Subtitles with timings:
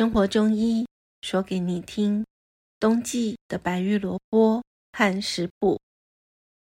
[0.00, 0.86] 生活中医
[1.20, 2.24] 说给你听，
[2.78, 5.78] 冬季的白玉萝卜和食补。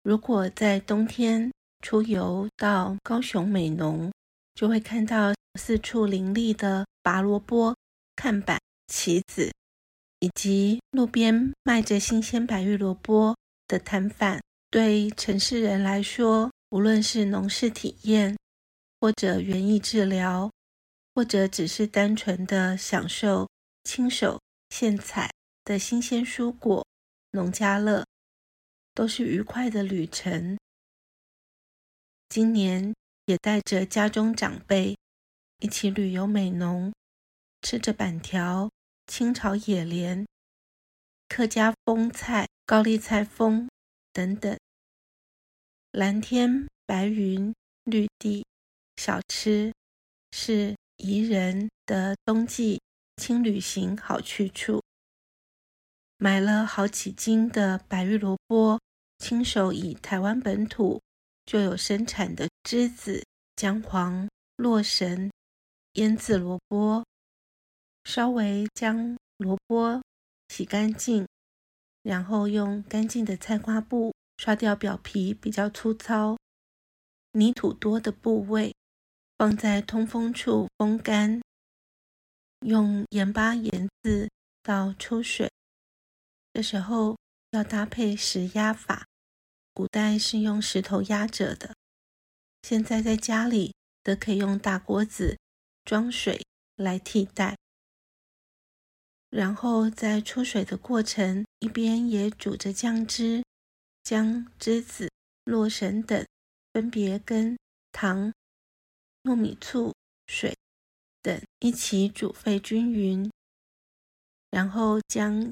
[0.02, 1.50] 如果在冬天
[1.80, 4.12] 出游到高雄美浓，
[4.54, 7.74] 就会看到四处林立的拔萝卜
[8.14, 9.50] 看板、旗子，
[10.20, 13.34] 以及路边卖着新鲜白玉萝卜
[13.66, 14.38] 的摊贩。
[14.68, 18.36] 对城市人来说，无论是农事体验，
[19.00, 20.50] 或者园艺治疗，
[21.14, 23.48] 或者只是单纯的享受
[23.84, 24.40] 亲手
[24.70, 25.30] 现采
[25.64, 26.84] 的新鲜蔬果，
[27.30, 28.04] 农家乐
[28.92, 30.58] 都是愉快的旅程。
[32.28, 32.92] 今年
[33.26, 34.96] 也带着家中长辈
[35.60, 36.92] 一起旅游美浓，
[37.62, 38.68] 吃着板条、
[39.06, 40.26] 清炒野莲、
[41.28, 43.68] 客家风菜、高丽菜风
[44.12, 44.58] 等等，
[45.92, 48.44] 蓝天白云、绿地。
[48.96, 49.72] 小吃
[50.30, 52.80] 是宜人的冬季
[53.16, 54.82] 轻旅行好去处。
[56.16, 58.80] 买了好几斤的白玉萝卜，
[59.18, 61.02] 亲手以台湾本土
[61.44, 63.22] 就有生产的栀子、
[63.56, 65.30] 姜黄、洛神
[65.94, 67.04] 腌制萝卜，
[68.04, 70.00] 稍微将萝卜
[70.48, 71.26] 洗干净，
[72.02, 76.36] 然后用干净的菜瓜布刷掉表皮比较粗糙、
[77.32, 78.72] 泥土多的部位。
[79.36, 81.42] 放在通风处风干，
[82.60, 84.30] 用盐巴盐渍
[84.62, 85.50] 到出水。
[86.52, 87.18] 这时候
[87.50, 89.06] 要搭配石压法，
[89.72, 91.74] 古代是用石头压着的，
[92.62, 95.36] 现在在家里则可以用大锅子
[95.84, 97.56] 装水来替代。
[99.30, 103.42] 然后在出水的过程，一边也煮着酱汁，
[104.04, 105.10] 将栀子、
[105.42, 106.24] 洛神等
[106.72, 107.58] 分别跟
[107.90, 108.32] 糖。
[109.24, 109.94] 糯米醋、
[110.26, 110.54] 水
[111.22, 113.30] 等一起煮沸均匀，
[114.50, 115.50] 然后将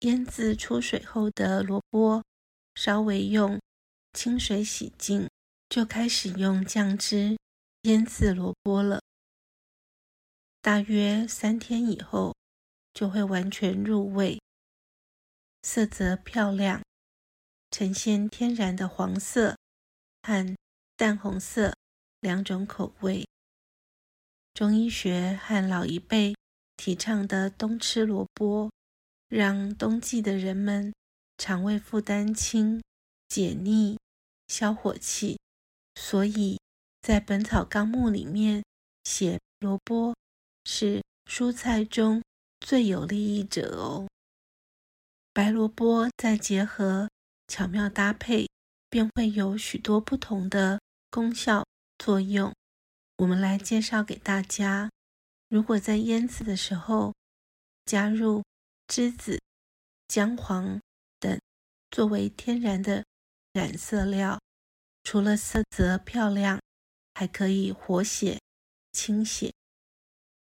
[0.00, 2.22] 腌渍出水后的萝卜
[2.74, 3.58] 稍微用
[4.12, 5.26] 清水洗净，
[5.70, 7.38] 就开始用酱汁
[7.82, 9.00] 腌渍萝卜了。
[10.60, 12.36] 大约三天以后，
[12.92, 14.38] 就会完全入味，
[15.62, 16.82] 色泽漂亮，
[17.70, 19.56] 呈现天然的黄色
[20.22, 20.54] 和
[20.98, 21.74] 淡红色。
[22.24, 23.28] 两种口味，
[24.54, 26.34] 中医学和老一辈
[26.74, 28.70] 提倡的冬吃萝卜，
[29.28, 30.90] 让冬季的人们
[31.36, 32.82] 肠胃负担轻、
[33.28, 33.98] 解腻、
[34.48, 35.38] 消火气。
[35.96, 36.58] 所以
[37.02, 38.64] 在《本草纲目》里面
[39.04, 40.16] 写萝卜
[40.64, 42.22] 是蔬菜中
[42.58, 44.08] 最有利益者哦。
[45.34, 47.10] 白萝卜再结合
[47.48, 48.48] 巧妙搭配，
[48.88, 50.80] 便会有许多不同的
[51.10, 51.62] 功效。
[51.98, 52.52] 作用，
[53.18, 54.90] 我们来介绍给大家。
[55.48, 57.14] 如果在腌制的时候
[57.86, 58.42] 加入
[58.88, 59.40] 栀子、
[60.08, 60.80] 姜黄
[61.20, 61.40] 等
[61.90, 63.04] 作为天然的
[63.52, 64.40] 染色料，
[65.04, 66.60] 除了色泽漂亮，
[67.14, 68.40] 还可以活血
[68.92, 69.52] 清血。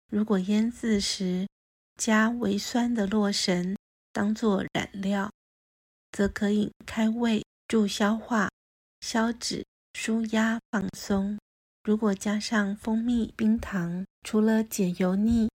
[0.08, 1.46] 如果腌制时
[1.96, 3.76] 加微酸的洛神
[4.12, 5.30] 当做染料，
[6.10, 8.48] 则可以开胃、助消化、
[9.00, 9.64] 消脂。
[9.94, 11.38] 舒压放松，
[11.84, 15.48] 如果加上蜂蜜、冰糖，除了解油腻、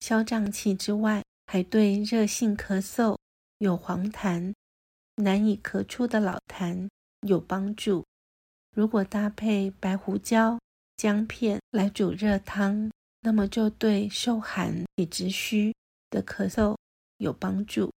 [0.00, 3.16] 消胀气之外，还对热性咳嗽、
[3.58, 4.54] 有黄痰、
[5.16, 6.88] 难以咳出的老痰
[7.26, 8.04] 有帮助。
[8.76, 10.58] 如果搭配白胡椒、
[10.96, 12.90] 姜片来煮热汤，
[13.22, 15.74] 那么就对受寒、体质虚
[16.10, 16.76] 的咳嗽
[17.16, 17.90] 有帮助。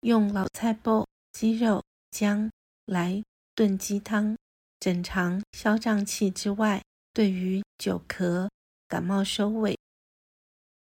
[0.00, 2.50] 用老菜脯、鸡肉、姜
[2.86, 3.22] 来
[3.54, 4.34] 炖鸡汤。
[4.80, 6.82] 整肠消胀气之外，
[7.12, 8.48] 对于久咳、
[8.88, 9.78] 感冒收尾，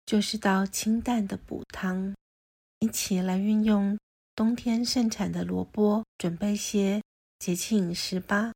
[0.06, 2.14] 就是到清淡的补汤。
[2.80, 3.97] 一起来运用
[4.36, 7.02] 冬天盛产的萝卜，准备些
[7.40, 8.53] 节气饮食吧。